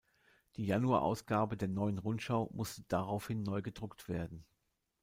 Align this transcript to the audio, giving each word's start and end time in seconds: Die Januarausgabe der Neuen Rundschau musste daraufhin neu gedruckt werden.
Die 0.55 0.65
Januarausgabe 0.65 1.57
der 1.57 1.67
Neuen 1.67 1.99
Rundschau 1.99 2.49
musste 2.55 2.81
daraufhin 2.87 3.43
neu 3.43 3.61
gedruckt 3.61 4.09
werden. 4.09 4.43